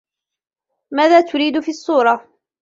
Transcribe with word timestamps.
ماذا 0.93 1.21
ترين 1.21 1.61
في 1.61 1.69
الصورة؟ 1.71 2.21